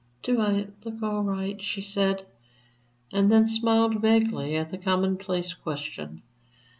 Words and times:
"Do 0.23 0.41
I 0.41 0.65
look 0.83 1.03
all 1.03 1.21
right?" 1.21 1.61
she 1.61 1.79
said, 1.83 2.25
and 3.11 3.31
then 3.31 3.45
smiled 3.45 4.01
vaguely 4.01 4.55
at 4.55 4.71
the 4.71 4.79
commonplace 4.79 5.53
question. 5.53 6.23